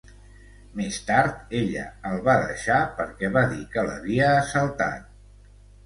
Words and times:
Més 0.79 0.97
tard, 1.09 1.35
ella 1.59 1.85
el 2.11 2.25
va 2.29 2.37
deixar 2.47 2.81
perquè 3.03 3.33
va 3.39 3.47
dir 3.55 3.63
que 3.77 3.87
l'havia 3.91 4.35
assaltat. 4.43 5.11